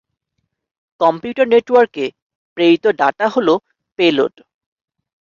[1.01, 2.05] Computer নেটওয়ার্কে,
[2.57, 3.53] প্রেরিত data হলো
[3.99, 4.33] পেলোড।